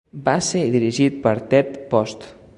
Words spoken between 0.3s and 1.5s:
ser dirigit per